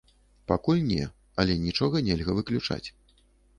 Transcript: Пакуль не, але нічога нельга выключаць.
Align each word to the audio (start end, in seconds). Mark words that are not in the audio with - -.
Пакуль 0.51 0.81
не, 0.91 1.03
але 1.45 1.59
нічога 1.67 2.03
нельга 2.09 2.37
выключаць. 2.41 2.83